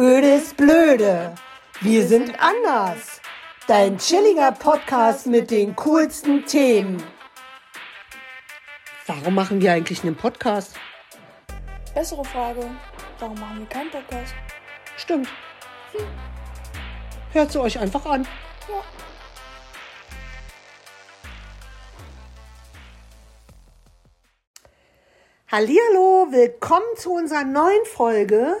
[0.00, 1.34] Öde ist blöde.
[1.82, 3.20] Wir sind anders.
[3.66, 7.02] Dein chilliger Podcast mit den coolsten Themen.
[9.06, 10.74] Warum machen wir eigentlich einen Podcast?
[11.92, 12.64] Bessere Frage.
[13.18, 14.32] Warum machen wir keinen Podcast?
[14.96, 15.28] Stimmt.
[17.34, 18.26] Hört sie euch einfach an.
[18.70, 18.82] Ja.
[25.48, 28.56] Hallihallo, willkommen zu unserer neuen Folge.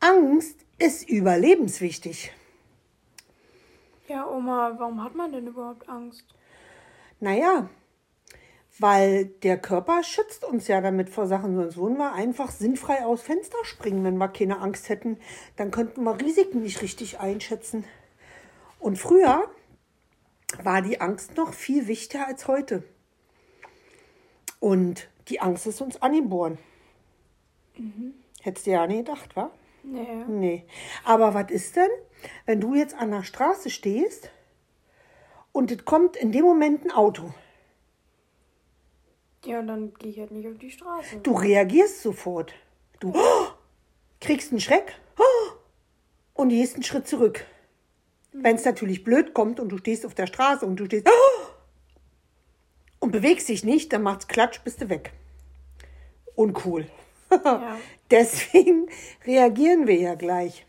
[0.00, 2.32] Angst ist überlebenswichtig.
[4.08, 6.24] Ja, Oma, warum hat man denn überhaupt Angst?
[7.20, 7.68] Naja,
[8.78, 13.22] weil der Körper schützt uns ja damit vor Sachen, sonst würden wir einfach sinnfrei aus
[13.22, 15.18] Fenster springen, wenn wir keine Angst hätten.
[15.56, 17.84] Dann könnten wir Risiken nicht richtig einschätzen.
[18.80, 19.48] Und früher
[20.62, 22.82] war die Angst noch viel wichtiger als heute.
[24.58, 26.58] Und die Angst ist uns angeboren.
[28.42, 29.52] Hättest du ja nicht gedacht, wa?
[29.82, 30.24] Nee.
[30.28, 30.66] Nee.
[31.04, 31.90] Aber was ist denn,
[32.46, 34.30] wenn du jetzt an der Straße stehst
[35.52, 37.32] und es kommt in dem Moment ein Auto?
[39.44, 41.18] Ja, dann gehe ich halt nicht auf die Straße.
[41.22, 42.54] Du reagierst sofort.
[43.00, 43.12] Du
[44.20, 44.94] kriegst einen Schreck
[46.34, 47.44] und gehst einen Schritt zurück.
[48.32, 51.08] Wenn es natürlich blöd kommt und du stehst auf der Straße und du stehst
[53.00, 55.12] und bewegst dich nicht, dann macht's Klatsch, bist du weg.
[56.36, 56.86] Uncool.
[57.44, 57.78] Ja.
[58.10, 58.88] Deswegen
[59.26, 60.66] reagieren wir ja gleich.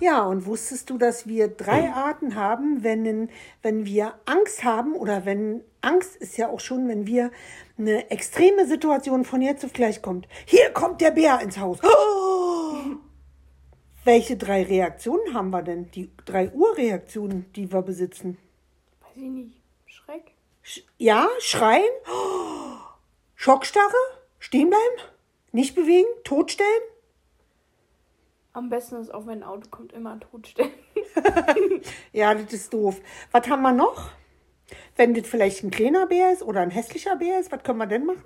[0.00, 3.30] Ja, und wusstest du, dass wir drei Arten haben, wenn,
[3.62, 7.30] wenn wir Angst haben oder wenn Angst ist ja auch schon, wenn wir
[7.78, 10.28] eine extreme Situation von jetzt auf gleich kommt.
[10.46, 11.78] Hier kommt der Bär ins Haus.
[11.82, 12.96] Oh!
[14.04, 15.90] Welche drei Reaktionen haben wir denn?
[15.92, 18.38] Die drei Urreaktionen, die wir besitzen.
[19.00, 19.60] Weiß ich nicht.
[19.86, 20.32] Schreck?
[20.62, 22.78] Sch ja, schreien, oh!
[23.34, 23.92] Schockstarre,
[24.38, 25.10] stehen bleiben,
[25.52, 26.82] nicht bewegen, totstellen.
[28.52, 30.72] Am besten ist auch, wenn ein Auto kommt, immer totstellen.
[32.12, 33.00] Ja, das ist doof.
[33.32, 34.10] Was haben wir noch?
[34.96, 37.86] Wenn das vielleicht ein kleiner Bär ist oder ein hässlicher Bär ist, was können wir
[37.86, 38.24] denn machen?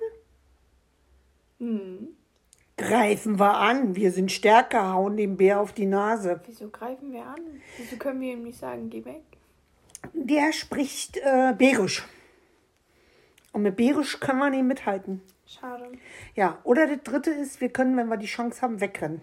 [1.59, 2.07] Hm.
[2.77, 3.95] Greifen wir an.
[3.95, 6.41] Wir sind stärker, hauen dem Bär auf die Nase.
[6.47, 7.61] Wieso greifen wir an?
[7.77, 9.21] Wieso können wir ihm nicht sagen, geh weg?
[10.13, 12.03] Der spricht äh, bärisch.
[13.51, 15.21] Und mit bärisch können wir nicht mithalten.
[15.59, 15.91] Schade.
[16.35, 19.21] Ja, oder das dritte ist, wir können, wenn wir die Chance haben, wegrennen.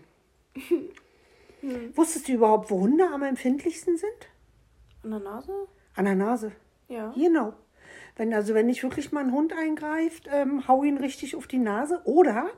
[1.94, 4.28] Wusstest du überhaupt, wo Hunde am empfindlichsten sind?
[5.02, 5.52] An der Nase?
[5.94, 6.52] An der Nase.
[6.88, 7.12] Ja.
[7.16, 7.54] Genau.
[8.16, 11.58] Wenn, also wenn nicht wirklich mal ein Hund eingreift, ähm, hau ihn richtig auf die
[11.58, 12.00] Nase.
[12.04, 12.50] Oder,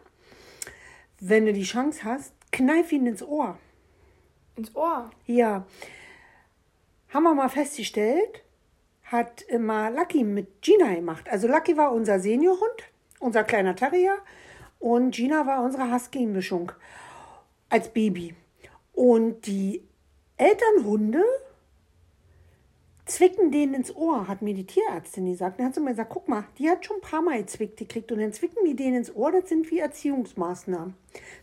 [1.21, 3.59] wenn du die Chance hast, kneif ihn ins Ohr.
[4.57, 5.11] Ins Ohr.
[5.27, 5.67] Ja.
[7.13, 8.43] Haben wir mal festgestellt,
[9.05, 11.29] hat immer Lucky mit Gina gemacht.
[11.29, 12.92] Also Lucky war unser Seniorhund,
[13.23, 14.19] unser kleiner Terrier.
[14.79, 16.73] Und Gina war unsere Husky-Mischung
[17.69, 18.35] als Baby.
[18.93, 19.83] Und die
[20.37, 21.23] Elternhunde
[23.07, 25.59] zwicken denen ins Ohr, hat mir die Tierärztin gesagt.
[25.59, 28.11] Dann hat sie mir gesagt, guck mal, die hat schon ein paar Mal gezwickt gekriegt
[28.13, 30.95] und dann zwicken die denen ins Ohr, das sind wie Erziehungsmaßnahmen.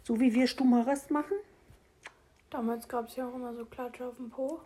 [0.03, 1.37] So wie wir Stummerest machen.
[2.49, 4.59] Damals gab es ja auch immer so Klatsche auf dem Po.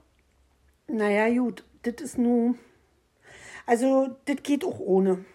[0.87, 2.55] Naja, gut, das ist nur.
[3.65, 5.25] Also, das geht auch ohne.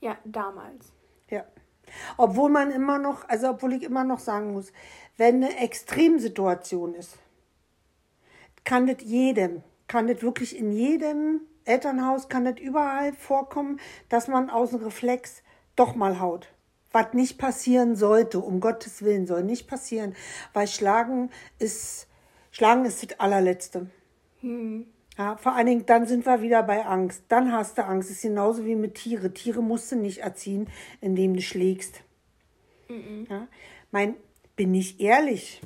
[0.00, 0.92] Ja, damals.
[1.28, 1.44] Ja.
[2.16, 4.72] Obwohl man immer noch, also obwohl ich immer noch sagen muss,
[5.16, 7.18] wenn eine Extremsituation ist,
[8.64, 14.50] kann das jedem, kann das wirklich in jedem Elternhaus, kann das überall vorkommen, dass man
[14.50, 15.42] aus dem Reflex
[15.76, 16.48] doch mal haut.
[16.92, 20.14] Was nicht passieren sollte, um Gottes Willen, soll nicht passieren,
[20.54, 22.08] weil Schlagen ist,
[22.50, 23.90] Schlagen ist das allerletzte.
[25.18, 27.24] Ja, vor allen Dingen, dann sind wir wieder bei Angst.
[27.26, 28.08] Dann hast du Angst.
[28.08, 29.34] ist genauso wie mit Tiere.
[29.34, 30.68] Tiere musst du nicht erziehen,
[31.00, 32.02] indem du schlägst.
[33.28, 33.48] Ja,
[33.90, 34.14] mein,
[34.54, 35.60] bin ich ehrlich.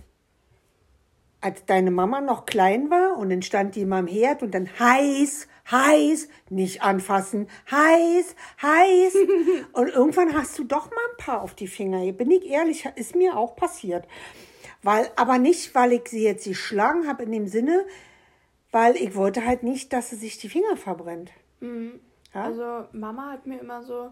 [1.42, 4.70] Als deine Mama noch klein war und dann stand die immer am Herd und dann
[4.78, 9.16] heiß, heiß, nicht anfassen, heiß, heiß.
[9.72, 12.10] und irgendwann hast du doch mal ein paar auf die Finger.
[12.12, 14.06] Bin ich ehrlich, ist mir auch passiert.
[14.82, 17.84] Weil, aber nicht, weil ich sie jetzt geschlagen habe in dem Sinne,
[18.72, 21.30] weil ich wollte halt nicht, dass sie sich die Finger verbrennt.
[21.60, 22.42] Ja?
[22.44, 24.10] Also Mama hat mir immer so,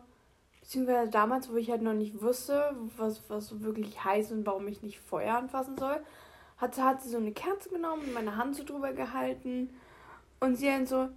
[0.60, 4.68] beziehungsweise damals, wo ich halt noch nicht wusste, was, was so wirklich heiß und warum
[4.68, 6.00] ich nicht Feuer anfassen soll,
[6.58, 9.70] hat, sie- hat sie so eine Kerze genommen und meine Hand so drüber gehalten
[10.40, 11.08] und sie dann so,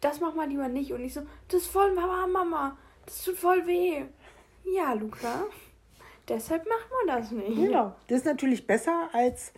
[0.00, 0.92] das mach mal lieber nicht.
[0.92, 2.76] Und ich so, das ist voll Mama, Mama,
[3.06, 4.04] das tut voll weh.
[4.64, 5.44] Ja, Luca,
[6.28, 7.56] deshalb macht man das nicht.
[7.56, 7.94] Genau.
[8.08, 9.52] Das ist natürlich besser als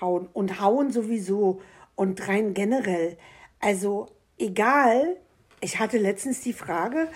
[0.00, 0.28] hauen.
[0.32, 1.60] Und hauen sowieso.
[1.98, 3.18] Und rein generell.
[3.58, 4.06] Also
[4.38, 5.16] egal,
[5.60, 7.08] ich hatte letztens die Frage,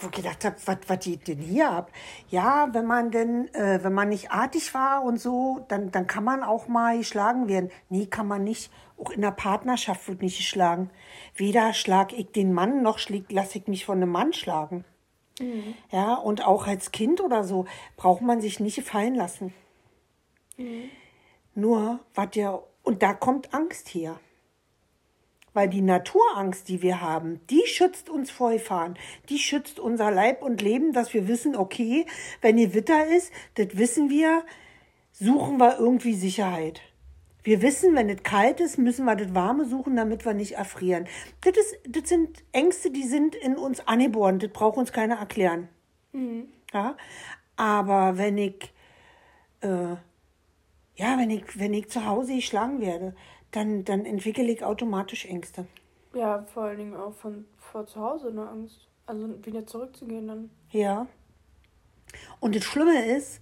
[0.00, 1.90] wo ich gedacht habe, was, was geht denn hier ab?
[2.28, 6.22] Ja, wenn man denn, äh, wenn man nicht artig war und so, dann, dann kann
[6.22, 7.72] man auch mal geschlagen werden.
[7.88, 8.70] Nee, kann man nicht.
[8.96, 10.90] Auch in der Partnerschaft wird nicht geschlagen.
[11.34, 13.00] Weder schlag ich den Mann, noch
[13.30, 14.84] lasse ich mich von einem Mann schlagen.
[15.40, 15.74] Mhm.
[15.90, 17.66] Ja, und auch als Kind oder so
[17.96, 19.52] braucht man sich nicht fallen lassen.
[20.56, 20.90] Mhm.
[21.56, 24.18] Nur, was ja, und da kommt Angst her.
[25.52, 28.98] Weil die Naturangst, die wir haben, die schützt uns vor Gefahren.
[29.28, 32.06] Die schützt unser Leib und Leben, dass wir wissen, okay,
[32.40, 34.42] wenn hier Witter ist, das wissen wir,
[35.12, 36.80] suchen wir irgendwie Sicherheit.
[37.42, 41.06] Wir wissen, wenn es kalt ist, müssen wir das Warme suchen, damit wir nicht erfrieren.
[41.42, 44.38] Das, ist, das sind Ängste, die sind in uns angeboren.
[44.38, 45.68] Das braucht uns keiner erklären.
[46.12, 46.48] Mhm.
[46.72, 46.96] Ja?
[47.56, 48.72] Aber wenn ich,
[49.60, 49.96] äh,
[50.98, 53.14] ja, wenn ich, wenn ich zu Hause geschlagen werde,
[53.52, 55.66] dann, dann entwickle ich automatisch Ängste.
[56.12, 58.88] Ja, vor allen Dingen auch von vor zu Hause eine Angst.
[59.06, 60.50] Also wieder zurückzugehen dann.
[60.70, 61.06] Ja.
[62.40, 63.40] Und das Schlimme ist,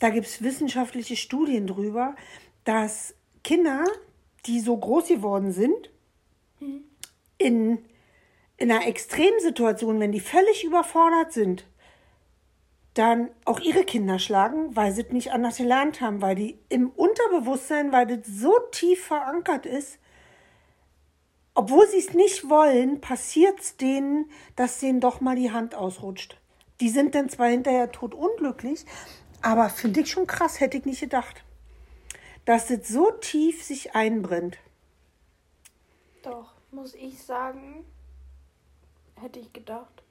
[0.00, 2.16] da gibt es wissenschaftliche Studien drüber,
[2.64, 3.14] dass
[3.44, 3.84] Kinder,
[4.46, 5.90] die so groß geworden sind,
[6.58, 6.82] mhm.
[7.38, 7.78] in,
[8.56, 11.64] in einer Extremsituation, wenn die völlig überfordert sind,
[12.98, 16.90] dann auch ihre Kinder schlagen, weil sie es nicht anders gelernt haben, weil die im
[16.90, 19.98] Unterbewusstsein, weil das so tief verankert ist,
[21.54, 26.36] obwohl sie es nicht wollen, passiert es denen, dass denen doch mal die Hand ausrutscht.
[26.80, 28.84] Die sind dann zwar hinterher tot unglücklich,
[29.42, 31.44] aber finde ich schon krass, hätte ich nicht gedacht
[32.48, 34.56] dass es so tief sich einbrennt.
[36.22, 37.84] Doch, muss ich sagen,
[39.16, 40.02] hätte ich gedacht.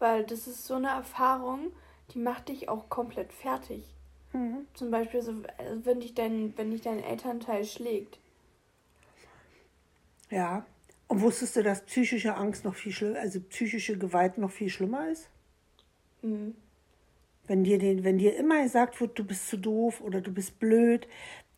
[0.00, 1.70] Weil das ist so eine Erfahrung,
[2.14, 3.84] die macht dich auch komplett fertig.
[4.32, 4.66] Mhm.
[4.74, 8.18] Zum Beispiel, so, also wenn, dich dein, wenn dich dein Elternteil schlägt.
[10.30, 10.64] Ja.
[11.08, 15.08] Und wusstest du, dass psychische Angst noch viel schlimmer, also psychische Gewalt noch viel schlimmer
[15.10, 15.28] ist?
[16.22, 16.54] Mhm.
[17.46, 20.58] Wenn dir, den, wenn dir immer gesagt wird, du bist zu doof oder du bist
[20.58, 21.06] blöd,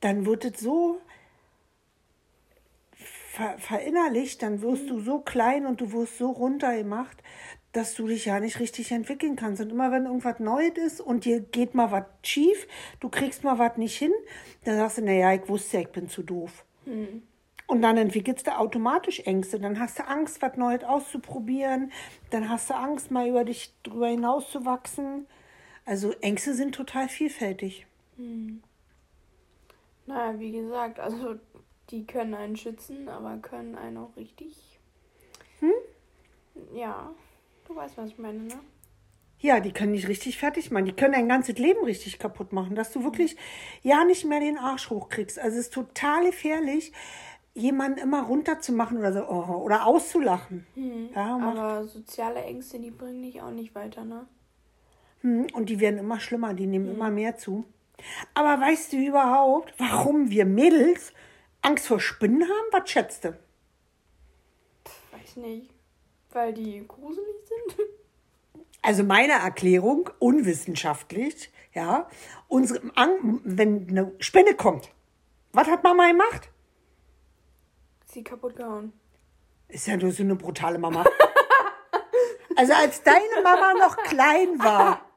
[0.01, 1.01] dann wird es so
[3.35, 7.23] ver verinnerlicht, dann wirst du so klein und du wirst so runtergemacht,
[7.75, 9.61] dass du dich ja nicht richtig entwickeln kannst.
[9.61, 12.67] Und immer wenn irgendwas Neues ist und dir geht mal was schief,
[13.01, 14.13] du kriegst mal was nicht hin,
[14.65, 16.65] dann sagst du, naja, ich wusste ja, ich bin zu doof.
[16.87, 17.23] Mhm.
[17.67, 19.59] Und dann entwickelst du automatisch Ängste.
[19.59, 21.91] Dann hast du Angst, was Neues auszuprobieren.
[22.31, 25.27] Dann hast du Angst, mal über dich drüber hinaus zu wachsen.
[25.85, 27.87] Also Ängste sind total vielfältig.
[28.17, 28.63] Mhm.
[30.07, 31.37] Naja, wie gesagt, also
[31.91, 34.79] die können einen schützen, aber können einen auch richtig.
[35.61, 35.73] Hm?
[36.75, 37.11] Ja,
[37.67, 38.55] du weißt, was ich meine, ne?
[39.41, 40.87] Ja, die können dich richtig fertig machen.
[40.87, 43.37] Die können dein ganzes Leben richtig kaputt machen, dass du wirklich
[43.83, 45.39] ja nicht mehr den Arsch hochkriegst.
[45.39, 46.93] Also es ist total gefährlich,
[47.53, 50.67] jemanden immer runterzumachen oder so oh, oder auszulachen.
[50.75, 54.27] Hm, ja, aber soziale Ängste, die bringen dich auch nicht weiter, ne?
[55.21, 56.95] Hm, und die werden immer schlimmer, die nehmen hm.
[56.95, 57.65] immer mehr zu.
[58.33, 61.13] Aber weißt du überhaupt, warum wir Mädels
[61.63, 62.69] Angst vor Spinnen haben?
[62.73, 63.39] Was schätzt du?
[65.13, 65.74] Weiß nicht.
[66.35, 67.89] Weil die gruselig sind?
[68.83, 72.09] Also meine Erklärung, unwissenschaftlich, ja,
[72.49, 72.83] unsere,
[73.45, 74.91] wenn eine Spinne kommt,
[75.53, 76.51] was hat Mama gemacht?
[78.05, 78.93] Sie kaputt gehauen.
[79.69, 81.05] Ist ja nur so eine brutale Mama.
[82.57, 85.09] also als deine Mama noch klein war,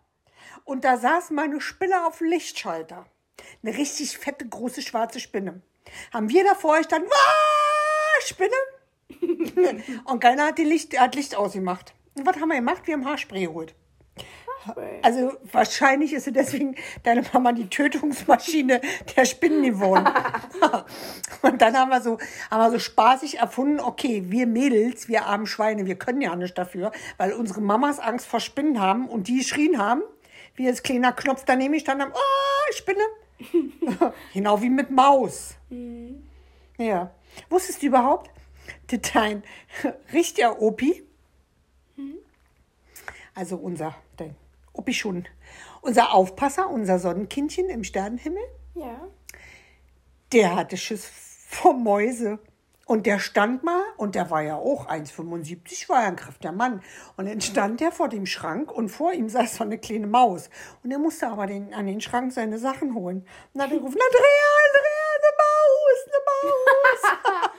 [0.66, 3.08] und da saß meine Spinne auf dem Lichtschalter.
[3.64, 5.62] Eine richtig fette, große, schwarze Spinne.
[6.14, 8.56] Haben wir davor gestanden, Wah, Spinne?
[10.06, 11.94] und keiner hat, die Licht, hat Licht ausgemacht.
[12.16, 12.84] Und was haben wir gemacht?
[12.86, 13.76] Wir haben Haarspray geholt.
[15.02, 18.82] Also wahrscheinlich ist sie deswegen deine Mama die Tötungsmaschine
[19.16, 20.06] der Spinnen geworden.
[21.42, 22.18] und dann haben wir so,
[22.52, 26.58] haben wir so spaßig erfunden, okay, wir Mädels, wir armen Schweine, wir können ja nicht
[26.58, 30.02] dafür, weil unsere Mamas Angst vor Spinnen haben und die geschrien haben
[30.58, 33.00] wie als kleiner Knopf daneben ich stand, oh, Spinne.
[34.34, 35.56] genau wie mit Maus.
[35.70, 36.24] Mhm.
[36.78, 37.12] Ja.
[37.50, 38.32] Wusstest du überhaupt,
[39.14, 39.44] dein
[40.14, 41.04] richtiger Opi,
[41.96, 42.18] mhm.
[43.34, 44.36] also unser, dein
[44.74, 45.28] Opi schon,
[45.82, 48.44] unser Aufpasser, unser Sonnenkindchen im Sternenhimmel,
[48.76, 49.08] ja.
[50.32, 52.40] der hatte Schiss vor Mäuse.
[52.86, 56.82] Und der stand mal, und der war ja auch 1,75, war ja ein kräftiger Mann.
[57.18, 60.50] Und dann stand der vor dem Schrank und vor ihm saß so eine kleine Maus.
[60.84, 63.18] Und er musste aber den, an den Schrank seine Sachen holen.
[63.18, 67.52] Und dann hat er gerufen, Andrea, Andrea, eine Maus, eine Maus.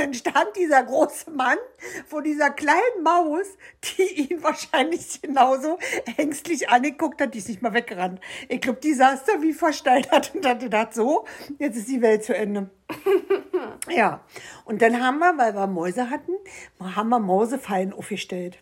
[0.00, 1.58] Dann stand dieser große Mann
[2.06, 3.46] vor dieser kleinen Maus,
[3.84, 5.78] die ihn wahrscheinlich genauso
[6.16, 7.34] ängstlich angeguckt hat.
[7.34, 8.18] Die ist nicht mal weggerannt.
[8.48, 11.26] Ich glaube, die saß da wie versteinert und hat gedacht, so,
[11.58, 12.70] jetzt ist die Welt zu Ende.
[13.90, 14.24] ja,
[14.64, 16.32] und dann haben wir, weil wir Mäuse hatten,
[16.80, 18.58] haben wir Mausefallen aufgestellt.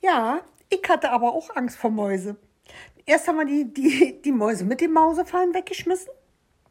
[0.00, 2.36] Ja, Ich hatte aber auch Angst vor Mäuse.
[3.04, 6.10] Erst haben wir die, die, die Mäuse mit dem Mausefallen weggeschmissen,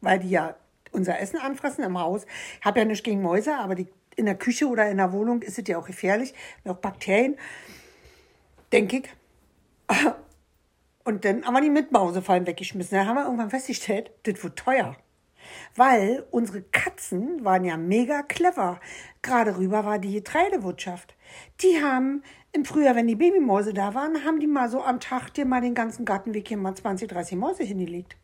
[0.02, 0.54] weil die ja
[0.96, 2.26] unser Essen anfressen im Haus.
[2.58, 3.86] Ich habe ja nichts gegen Mäuse, aber die,
[4.16, 6.34] in der Küche oder in der Wohnung ist es ja auch gefährlich.
[6.64, 7.36] Auch Bakterien,
[8.72, 9.08] denke ich.
[11.04, 12.98] Und dann haben wir die mit Mausefallen weggeschmissen.
[12.98, 14.96] Dann haben wir irgendwann festgestellt, das wird teuer.
[15.76, 18.80] Weil unsere Katzen waren ja mega clever.
[19.22, 21.14] Gerade rüber war die Getreidewirtschaft.
[21.60, 25.32] Die haben im Frühjahr, wenn die Babymäuse da waren, haben die mal so am Tag
[25.34, 28.16] dir mal den ganzen Gartenweg hier mal 20, 30 Mäuse hingelegt.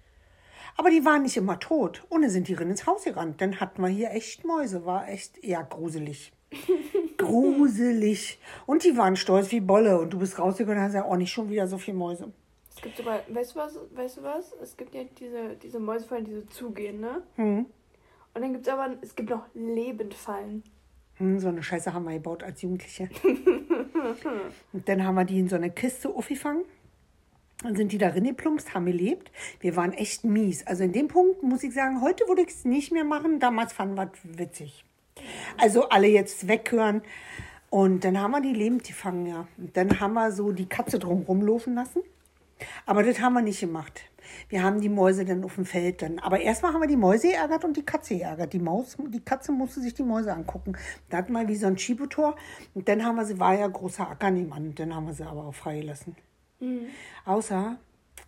[0.77, 2.05] Aber die waren nicht immer tot.
[2.09, 3.41] Ohne sind die drin ins Haus gerannt.
[3.41, 4.85] Dann hatten wir hier echt Mäuse.
[4.85, 6.33] War echt eher gruselig.
[7.19, 8.39] gruselig.
[8.67, 9.99] Und die waren stolz wie Bolle.
[9.99, 12.33] Und du bist rausgegangen und hast ja auch nicht schon wieder so viele Mäuse.
[12.75, 14.53] Es gibt sogar, weißt du was, weißt du was?
[14.63, 17.23] Es gibt ja diese, diese Mäusefallen, die so zugehen, ne?
[17.37, 17.67] Hm.
[18.35, 20.65] Und dann gibt es aber, es gibt noch Lebendfallen.
[21.17, 23.09] Hm, so eine Scheiße haben wir gebaut als Jugendliche.
[24.73, 26.65] und dann haben wir die in so eine Kiste aufgefangen.
[27.63, 29.31] Dann sind die darin geplumpst, haben gelebt.
[29.61, 30.67] Wir waren echt mies.
[30.67, 33.41] Also in dem Punkt muss ich sagen, heute würde ich es nicht mehr machen.
[33.41, 34.85] Damals fanden wir es witzig.
[35.59, 37.03] Also alle jetzt weghören.
[37.71, 39.47] Und dann haben wir die lebend gefangen, ja.
[39.57, 42.03] Und dann haben wir so die Katze drum rumlaufen lassen.
[42.87, 44.03] Aber das haben wir nicht gemacht.
[44.49, 46.19] Wir haben die Mäuse dann auf dem Feld dann.
[46.19, 48.53] Aber erstmal haben wir die Mäuse geärgert und die Katze geärgert.
[48.53, 50.77] Die Maus, die Katze musste sich die Mäuse angucken.
[51.09, 52.37] Da hatten wir wie so ein Schiebotor.
[52.75, 54.75] Und dann haben wir sie, war ja großer Acker nebenan.
[54.75, 56.17] Dann haben wir sie aber auch freigelassen.
[56.63, 56.87] Mhm.
[57.25, 57.77] Außer,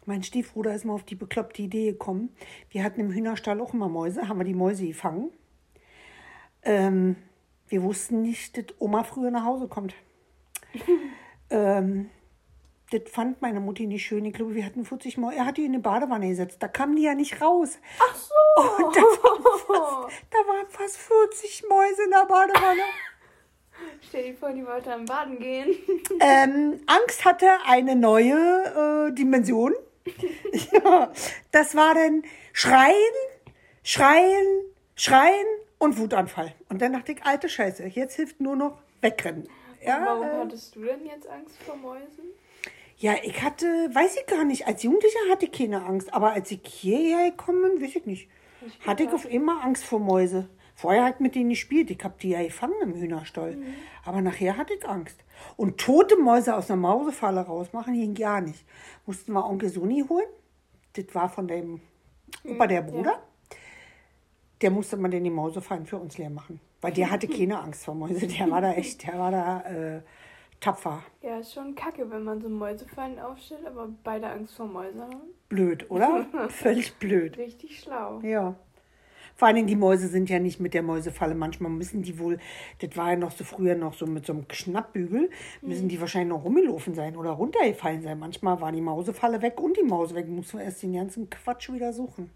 [0.07, 2.35] mein Stiefbruder ist mal auf die bekloppte Idee gekommen.
[2.69, 5.31] Wir hatten im Hühnerstall auch immer Mäuse, haben wir die Mäuse gefangen.
[6.63, 7.17] Ähm,
[7.69, 9.95] wir wussten nicht, dass Oma früher nach Hause kommt.
[11.51, 12.11] ähm,
[12.91, 14.25] das fand meine Mutti nicht schön.
[14.25, 15.33] Ich glaube, wir hatten 40 Mal.
[15.35, 16.59] Er hat die in eine Badewanne gesetzt.
[16.61, 17.79] Da kamen die ja nicht raus.
[17.99, 18.85] Ach so.
[18.85, 22.83] Und da, waren fast, da waren fast 40 Mäuse in der Badewanne.
[24.09, 25.75] Stell dir vor, die wollte am Baden gehen.
[26.21, 29.73] Ähm, Angst hatte eine neue äh, Dimension.
[30.73, 31.11] ja,
[31.51, 32.95] das war dann Schreien,
[33.83, 34.47] Schreien,
[34.95, 35.47] Schreien
[35.79, 36.55] und Wutanfall.
[36.69, 39.49] Und dann dachte ich, alte Scheiße, jetzt hilft nur noch wegrennen.
[39.85, 42.25] Ja, warum äh, hattest du denn jetzt Angst vor Mäusen?
[42.97, 46.51] Ja, ich hatte, weiß ich gar nicht, als Jugendlicher hatte ich keine Angst, aber als
[46.51, 48.29] ich hierher gekommen bin, weiß ich nicht.
[48.67, 50.49] Ich hatte ich auf immer Angst vor Mäuse.
[50.75, 53.57] Vorher hat mit denen gespielt, ich habe die ja gefangen im Hühnerstall.
[53.57, 53.75] Mhm.
[54.05, 55.25] Aber nachher hatte ich Angst.
[55.57, 58.65] Und tote Mäuse aus einer Mausefalle rausmachen ging gar nicht.
[59.07, 60.27] Mussten wir Onkel Soni holen.
[60.95, 61.81] Das war von dem
[62.45, 63.13] Opa der Bruder.
[63.13, 63.23] Ja.
[64.61, 66.61] Der musste man denn die Mausefallen für uns leer machen.
[66.81, 68.27] Weil der hatte keine Angst vor Mäuse.
[68.27, 70.03] Der war da echt, der war da äh,
[70.61, 71.03] tapfer.
[71.23, 75.21] Ja, ist schon kacke, wenn man so Mäusefallen aufstellt, aber beide Angst vor Mäuse haben.
[75.49, 76.27] Blöd, oder?
[76.49, 77.37] Völlig blöd.
[77.39, 78.21] Richtig schlau.
[78.21, 78.55] Ja.
[79.37, 81.35] Vor allen Dingen, die Mäuse sind ja nicht mit der Mäusefalle.
[81.35, 82.39] Manchmal müssen die wohl,
[82.81, 86.31] das war ja noch so früher noch so mit so einem Schnappbügel, müssen die wahrscheinlich
[86.31, 88.19] noch rumgelaufen sein oder runtergefallen sein.
[88.19, 90.29] Manchmal war die Mausefalle weg und die Maus weg.
[90.29, 92.31] Muss man erst den ganzen Quatsch wieder suchen.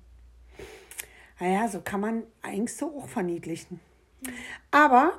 [1.41, 3.79] Naja, so kann man Ängste auch verniedlichen.
[4.73, 5.13] Aber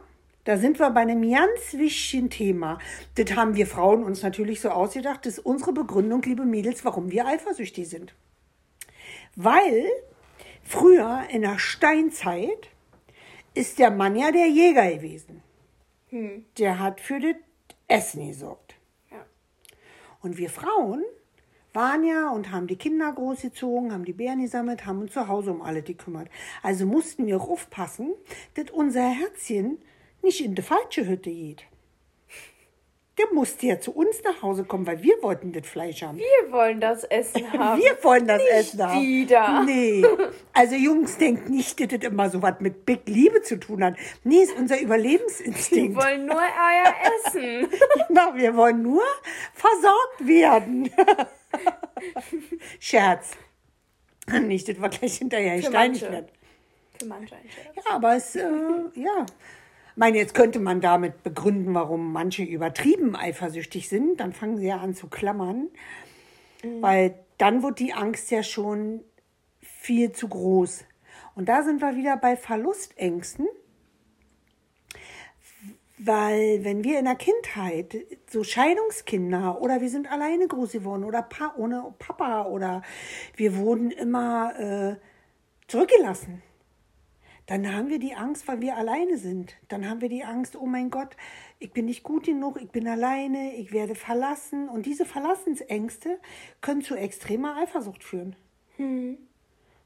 [0.43, 2.79] da sind wir bei einem ganz wichtigen Thema.
[3.15, 5.25] Das haben wir Frauen uns natürlich so ausgedacht.
[5.25, 8.13] Das ist unsere Begründung, liebe Mädels, warum wir eifersüchtig sind.
[9.35, 9.85] Weil
[10.69, 12.69] früher in der Steinzeit
[13.55, 15.41] ist der Mann ja der Jäger gewesen.
[16.09, 16.45] Hm.
[16.59, 17.35] Der hat für das
[17.87, 18.75] Essen gesorgt.
[19.09, 19.25] Ja.
[20.21, 21.03] Und wir Frauen
[21.73, 25.51] waren ja und haben die Kinder großgezogen, haben die Bären gesammelt, haben uns zu Hause
[25.51, 26.29] um alle gekümmert.
[26.61, 28.13] Also mussten wir auch aufpassen,
[28.53, 29.79] dass unser Herzchen
[30.21, 31.65] nicht in die falsche Hütte geht.
[33.19, 36.17] Der musste ja zu uns nach Hause kommen, weil wir wollten das Fleisch haben.
[36.17, 37.81] Wir wollen das Essen haben.
[37.81, 38.99] Wir wollen das nicht Essen haben.
[39.01, 39.63] Die da.
[39.63, 40.05] Nee.
[40.53, 43.95] Also Jungs, denkt nicht, dass das immer so was mit Big Liebe zu tun hat.
[44.23, 45.97] Nee, ist unser Überlebensinstinkt.
[45.97, 46.95] Wir wollen nur euer
[47.27, 47.67] Essen.
[48.07, 49.03] genau, wir wollen nur
[49.53, 50.89] versorgt werden.
[52.79, 53.31] Scherz.
[54.31, 56.27] Nicht, dass wir gleich hinterher steinig werden.
[56.97, 57.75] Für manche ein Scherz.
[57.75, 58.47] Ja, aber es, äh,
[58.95, 59.25] ja
[59.99, 64.21] meine, jetzt könnte man damit begründen, warum manche übertrieben eifersüchtig sind.
[64.21, 65.67] Dann fangen sie ja an zu klammern,
[66.63, 66.81] mhm.
[66.81, 69.01] weil dann wird die Angst ja schon
[69.59, 70.85] viel zu groß.
[71.35, 73.47] Und da sind wir wieder bei Verlustängsten.
[75.97, 77.93] Weil wenn wir in der Kindheit
[78.27, 82.83] so Scheidungskinder oder wir sind alleine groß geworden oder pa ohne Papa oder
[83.35, 84.95] wir wurden immer äh,
[85.67, 86.41] zurückgelassen
[87.49, 89.55] dann haben wir die Angst, weil wir alleine sind.
[89.69, 91.17] Dann haben wir die Angst, oh mein Gott,
[91.57, 94.69] ich bin nicht gut genug, ich bin alleine, ich werde verlassen.
[94.69, 96.19] Und diese Verlassensängste
[96.61, 98.35] können zu extremer Eifersucht führen.
[98.75, 99.17] Hm.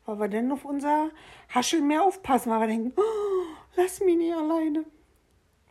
[0.05, 1.12] Weil wir dann auf unser
[1.55, 3.46] Haschel mehr aufpassen, weil wir denken, oh,
[3.77, 4.84] lass mich nicht alleine.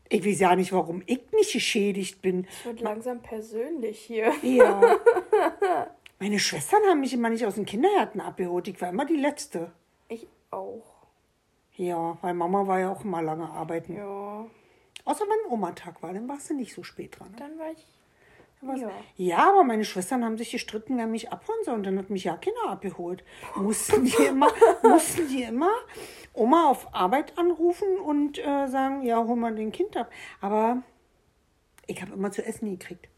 [0.08, 2.46] Ich weiß ja nicht, warum ich nicht geschädigt bin.
[2.48, 4.32] Es wird langsam persönlich hier.
[4.42, 4.80] Ja.
[6.18, 8.66] Meine Schwestern haben mich immer nicht aus den Kindergärten abgeholt.
[8.68, 9.72] Ich war immer die Letzte.
[10.08, 10.91] Ich auch.
[11.76, 13.96] Ja, weil Mama war ja auch immer lange arbeiten.
[13.96, 14.46] Ja.
[15.04, 17.34] Außer wenn Oma-Tag war, dann warst du nicht so spät dran.
[17.38, 17.86] Dann war ich.
[18.60, 18.80] Was?
[18.80, 18.90] Ja.
[19.16, 21.74] Ja, aber meine Schwestern haben sich gestritten, wer mich abholen soll.
[21.74, 23.24] Und dann hat mich ja keiner abgeholt.
[23.56, 24.52] Mussten die immer,
[24.84, 25.72] mussten die immer
[26.32, 30.10] Oma auf Arbeit anrufen und äh, sagen, ja, hol mal den Kind ab.
[30.40, 30.82] Aber
[31.88, 33.08] ich habe immer zu essen gekriegt.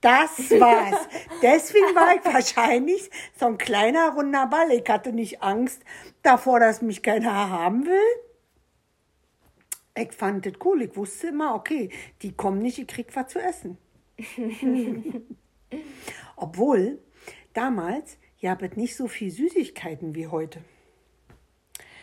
[0.00, 1.08] Das war's.
[1.42, 4.70] Deswegen war ich wahrscheinlich so ein kleiner runder Ball.
[4.72, 5.82] Ich hatte nicht Angst
[6.22, 8.00] davor, dass mich keiner haben will.
[9.96, 10.82] Ich fand das cool.
[10.82, 11.90] Ich wusste immer, okay,
[12.22, 13.76] die kommen nicht, ich krieg was zu essen.
[16.36, 16.98] Obwohl,
[17.52, 20.62] damals gab es nicht so viel Süßigkeiten wie heute.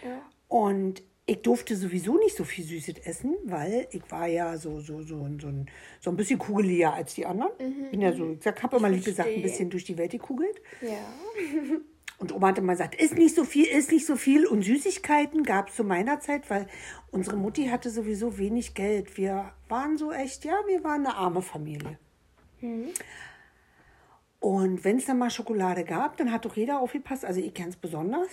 [0.03, 0.21] Ja.
[0.47, 5.01] Und ich durfte sowieso nicht so viel Süßes essen, weil ich war ja so, so,
[5.01, 5.69] so, so, ein,
[5.99, 7.51] so ein bisschen kugeliger als die anderen.
[7.91, 10.61] Bin ja so, ich sag, habe immer lieb gesagt, ein bisschen durch die Welt gekugelt.
[10.81, 10.97] Ja.
[12.19, 14.47] Und Oma hat immer gesagt, ist nicht so viel, ist nicht so viel.
[14.47, 16.65] Und Süßigkeiten gab es zu meiner Zeit, weil
[17.11, 19.17] unsere Mutti hatte sowieso wenig Geld.
[19.17, 21.99] Wir waren so echt, ja, wir waren eine arme Familie.
[24.39, 27.75] Und wenn es dann mal Schokolade gab, dann hat doch jeder aufgepasst, also ich ganz
[27.75, 28.29] besonders,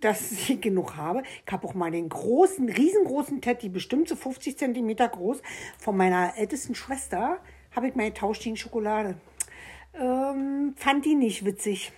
[0.00, 1.22] dass ich genug habe.
[1.46, 5.42] Ich habe auch mal den großen, riesengroßen Teddy, bestimmt so 50 Zentimeter groß,
[5.78, 7.38] von meiner ältesten Schwester,
[7.74, 9.16] habe ich mal getauscht gegen Schokolade.
[9.94, 11.92] Ähm, fand die nicht witzig.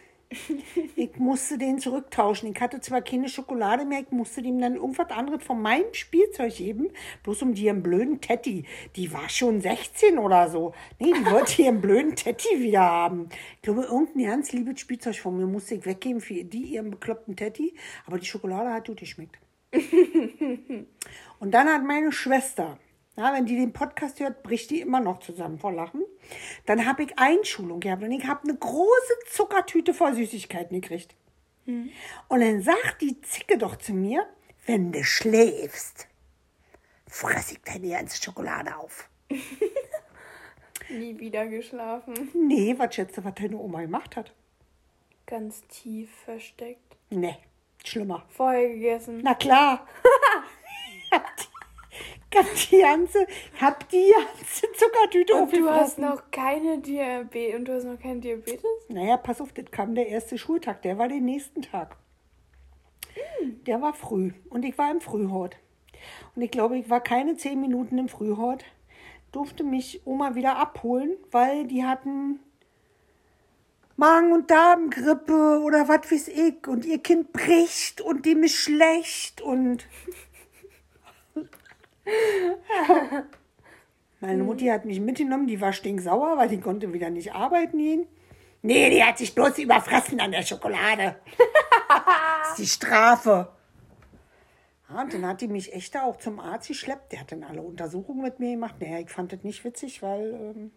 [0.97, 2.51] Ich musste den zurücktauschen.
[2.53, 6.55] Ich hatte zwar keine Schokolade mehr, ich musste dem dann irgendwas anderes von meinem Spielzeug
[6.57, 6.89] geben.
[7.23, 8.65] Bloß um die ihren blöden Teddy.
[8.97, 10.73] Die war schon 16 oder so.
[10.99, 13.29] Nee, die wollte ihren blöden Teddy wieder haben.
[13.57, 17.37] Ich glaube, irgendein ganz liebes Spielzeug von mir musste ich weggeben für die ihren bekloppten
[17.37, 17.75] Teddy.
[18.07, 19.39] Aber die Schokolade hat gut geschmeckt.
[21.41, 22.79] Und dann hat meine Schwester,
[23.17, 26.03] ja, wenn die den Podcast hört, bricht die immer noch zusammen vor Lachen.
[26.67, 31.15] Dann habe ich Einschulung gehabt und ich habe eine große Zuckertüte voll Süßigkeiten gekriegt.
[31.67, 34.27] Und dann sagt die Zicke doch zu mir,
[34.67, 36.09] wenn du schläfst,
[37.09, 39.09] fress ich deine ganze Schokolade auf.
[40.91, 42.31] Nie wieder geschlafen.
[42.35, 44.35] Nee, was schätzt du, was deine Oma gemacht hat?
[45.27, 46.97] Ganz tief versteckt.
[47.09, 47.39] Nee,
[47.83, 48.27] schlimmer.
[48.29, 49.21] Vorher gegessen.
[49.23, 49.87] Na klar.
[52.35, 53.27] Ich hab die ganze,
[53.61, 57.55] hab die ganze Zuckertüte Und du hast noch keine Diabetes.
[57.55, 58.65] Und du hast noch keinen Diabetes?
[58.89, 61.97] Naja, pass auf, das kam der erste Schultag, der war den nächsten Tag.
[63.67, 65.57] Der war früh und ich war im Frühhort.
[66.35, 68.65] Und ich glaube, ich war keine zehn Minuten im Frühhort,
[69.31, 72.41] durfte mich Oma wieder abholen, weil die hatten
[73.97, 76.67] Magen- und Darmgrippe oder was weiß ich.
[76.67, 79.87] Und ihr Kind bricht und dem ist schlecht und.
[84.21, 88.07] Meine Mutti hat mich mitgenommen, die war stinksauer, weil die konnte wieder nicht arbeiten gehen.
[88.63, 91.17] Nee, die hat sich bloß überfressen an der Schokolade.
[91.89, 93.53] das ist die Strafe.
[94.89, 97.13] Ja, und dann hat die mich echt da auch zum Arzt geschleppt.
[97.13, 98.77] Der hat dann alle Untersuchungen mit mir gemacht.
[98.81, 100.71] Naja, ich fand das nicht witzig, weil ähm,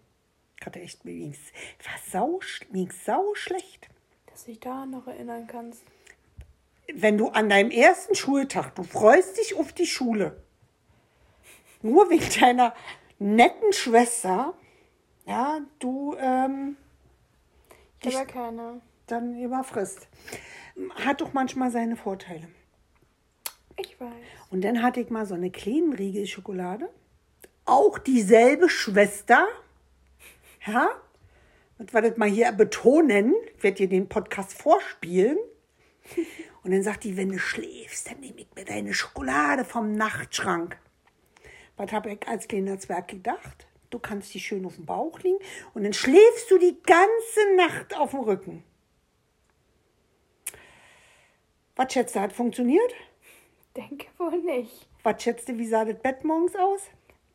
[0.60, 1.40] ich hatte echt, mir ging's,
[1.84, 2.40] war sau,
[2.74, 3.88] ging's sau schlecht.
[4.26, 5.84] Dass du dich da noch erinnern kannst.
[6.94, 10.42] Wenn du an deinem ersten Schultag, du freust dich auf die Schule,
[11.82, 12.74] nur wegen deiner
[13.20, 14.54] netten Schwester,
[15.26, 16.78] ja, du ähm,
[18.02, 18.82] Ich habe ja keine.
[19.08, 20.08] dann überfrisst.
[21.04, 22.48] Hat doch manchmal seine Vorteile.
[23.80, 24.12] Ich weiß.
[24.50, 26.90] Und dann hatte ich mal so eine kleine Riegel Schokolade.
[27.66, 29.46] Auch dieselbe Schwester.
[30.66, 30.90] Ja?
[31.78, 33.36] Und wir das mal hier betonen.
[33.56, 35.38] Ich werde dir den Podcast vorspielen.
[36.64, 40.78] Und dann sagt die, wenn du schläfst, dann nehme ich mir deine Schokolade vom Nachtschrank.
[41.78, 43.68] Was habe ich als kleiner Zwerg gedacht?
[43.90, 45.38] Du kannst die schön auf dem Bauch liegen
[45.74, 48.64] und dann schläfst du die ganze Nacht auf dem Rücken.
[51.76, 52.94] Was schätzt du, hat funktioniert?
[53.76, 54.90] Denke wohl nicht.
[55.04, 56.82] Was schätzt du, wie sah das Bett morgens aus?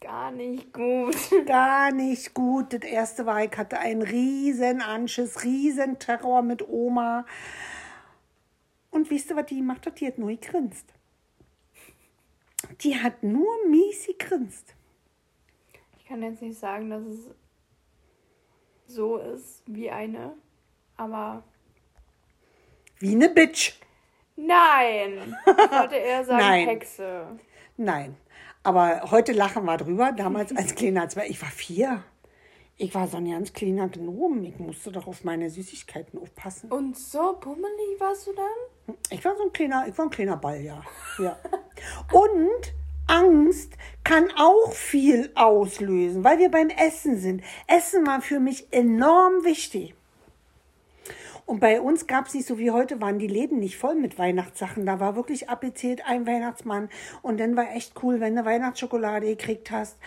[0.01, 1.17] Gar nicht gut.
[1.47, 2.73] Gar nicht gut.
[2.73, 7.25] Das erste war, ich hatte einen riesen Anschiss, riesen Terror mit Oma.
[8.91, 10.01] Und wisst ihr, was die gemacht hat?
[10.01, 10.93] Die hat nur gegrinst.
[12.81, 14.75] Die hat nur mies gegrinst.
[15.99, 17.31] Ich kann jetzt nicht sagen, dass es
[18.87, 20.35] so ist wie eine.
[20.97, 21.43] Aber
[22.99, 23.73] Wie eine Bitch.
[24.37, 25.37] nein.
[25.47, 26.67] Ich wollte eher sagen Nein.
[26.69, 27.27] Hexe.
[27.77, 28.17] Nein.
[28.63, 30.13] Aber heute lachen wir drüber.
[30.13, 31.31] Damals als kleiner Zwerg.
[31.31, 32.05] Ich war vier.
[32.77, 34.45] Ich war so ein ganz kleiner Gnom.
[34.45, 36.71] Ich musste doch auf meine Süßigkeiten aufpassen.
[36.71, 38.97] Und so pummelig warst du dann?
[39.11, 40.83] Ich war so ein kleiner, ich war ein kleiner Ball, ja.
[41.19, 41.37] ja.
[42.13, 42.75] Und
[43.07, 43.73] Angst
[44.05, 47.43] kann auch viel auslösen, weil wir beim Essen sind.
[47.67, 49.95] Essen war für mich enorm wichtig.
[51.45, 54.19] Und bei uns gab es nicht so wie heute, waren die Läden nicht voll mit
[54.19, 54.87] Weihnachtssachen.
[54.87, 56.89] Da war wirklich abgezählt ein Weihnachtsmann.
[57.21, 59.99] Und dann war echt cool, wenn du Weihnachtsschokolade gekriegt hast.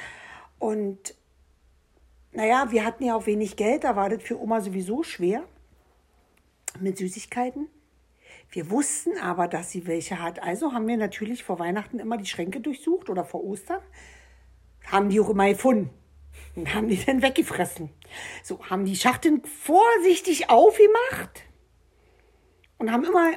[0.60, 1.14] Und
[2.32, 5.44] naja, wir hatten ja auch wenig Geld, da war das für Oma sowieso schwer
[6.80, 7.68] mit Süßigkeiten.
[8.56, 10.41] Wir wussten aber, dass sie welche hat.
[10.41, 13.82] Also haben wir natürlich vor Weihnachten immer die Schränke durchsucht oder vor Ostern.
[14.89, 15.89] Haben die auch immer gefunden.
[16.56, 17.89] Und haben die dann weggefressen.
[18.44, 21.44] So, haben die Schachteln vorsichtig aufgemacht
[22.78, 23.34] und haben immer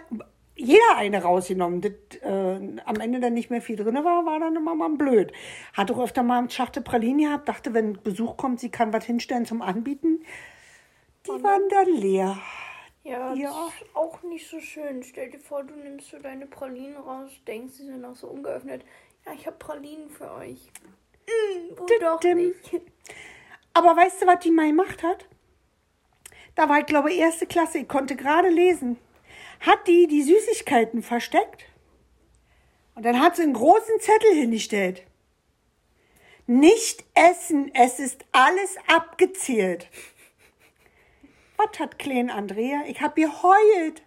[0.55, 1.81] jeder eine rausgenommen.
[1.81, 5.33] Das, äh, am Ende dann nicht mehr viel drin war, war dann immer mal blöd.
[5.73, 9.05] Hat auch öfter mal eine Schachtel Pralinen gehabt, dachte, wenn Besuch kommt, sie kann was
[9.05, 10.21] hinstellen zum Anbieten.
[11.27, 12.39] Die waren dann leer.
[13.09, 13.51] Ja, Ja.
[13.51, 15.03] das ist auch nicht so schön.
[15.03, 18.85] Stell dir vor, du nimmst so deine Pralinen raus, denkst, sie sind noch so ungeöffnet.
[19.25, 20.71] Ja, ich habe Pralinen für euch.
[21.27, 22.81] Mm, oh, doch nicht.
[23.75, 25.27] Aber weißt du, was die mal gemacht hat?
[26.55, 28.99] Da war ich, glaube erste Klasse, ich konnte gerade lesen.
[29.61, 31.65] Hat die die Süßigkeiten versteckt?
[32.95, 35.05] Und dann hat sie einen großen Zettel hingestellt.
[36.47, 39.89] Nicht essen, es ist alles abgezählt.
[41.59, 42.85] Was hat Klein Andrea?
[42.87, 44.03] Ich hab geheult.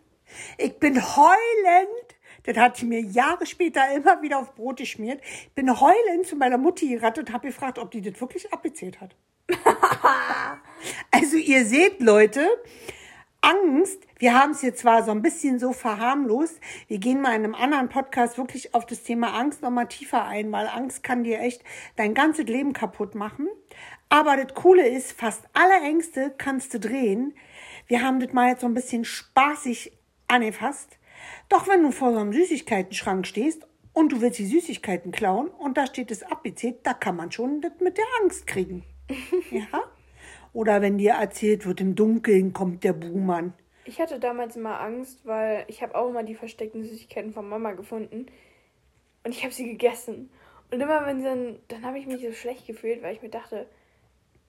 [0.58, 2.16] Ich bin heulend.
[2.44, 5.22] Das hat sie mir Jahre später immer wieder auf Brot geschmiert.
[5.24, 9.00] Ich bin heulend zu meiner Mutti gerannt und habe gefragt, ob die das wirklich abgezählt
[9.02, 9.16] hat.
[11.12, 12.48] Also ihr seht, Leute,
[13.41, 17.43] Angst, wir haben es jetzt zwar so ein bisschen so verharmlost, wir gehen mal in
[17.43, 21.39] einem anderen Podcast wirklich auf das Thema Angst nochmal tiefer ein, weil Angst kann dir
[21.39, 21.63] echt
[21.95, 23.47] dein ganzes Leben kaputt machen.
[24.10, 27.34] Aber das Coole ist, fast alle Ängste kannst du drehen.
[27.88, 29.91] Wir haben das mal jetzt so ein bisschen spaßig
[30.27, 30.99] angefasst.
[31.49, 35.77] Doch wenn du vor so einem Süßigkeitenschrank stehst und du willst die Süßigkeiten klauen und
[35.77, 38.84] da steht es abgezählt, da kann man schon das mit der Angst kriegen.
[39.51, 39.82] ja?
[40.54, 43.54] Oder wenn dir erzählt wird, im Dunkeln kommt der Buhmann.
[43.86, 47.72] Ich hatte damals immer Angst, weil ich habe auch immer die versteckten Süßigkeiten von Mama
[47.72, 48.28] gefunden.
[49.24, 50.30] Und ich habe sie gegessen.
[50.72, 53.30] Und immer wenn sie dann, dann habe ich mich so schlecht gefühlt, weil ich mir
[53.30, 53.68] dachte,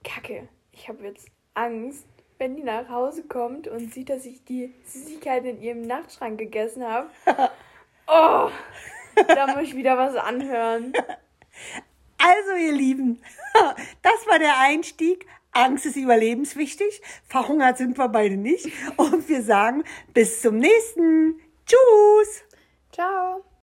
[0.05, 2.07] Kacke, ich habe jetzt Angst,
[2.38, 6.85] wenn die nach Hause kommt und sieht, dass ich die Süßigkeiten in ihrem Nachtschrank gegessen
[6.85, 7.09] habe.
[8.09, 8.51] Oh,
[9.29, 10.93] da muss ich wieder was anhören.
[12.19, 13.21] Also, ihr Lieben,
[14.03, 15.27] das war der Einstieg.
[15.53, 17.03] Angst ist überlebenswichtig.
[17.29, 18.67] Verhungert sind wir beide nicht.
[18.97, 21.41] Und wir sagen bis zum nächsten.
[21.67, 22.43] Tschüss.
[22.91, 23.45] Ciao.